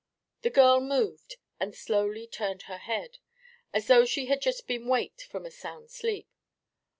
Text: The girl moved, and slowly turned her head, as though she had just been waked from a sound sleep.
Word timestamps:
The 0.41 0.49
girl 0.49 0.79
moved, 0.81 1.35
and 1.59 1.75
slowly 1.75 2.25
turned 2.25 2.63
her 2.63 2.79
head, 2.79 3.19
as 3.71 3.85
though 3.85 4.03
she 4.03 4.25
had 4.25 4.41
just 4.41 4.65
been 4.65 4.87
waked 4.87 5.21
from 5.23 5.45
a 5.45 5.51
sound 5.51 5.91
sleep. 5.91 6.27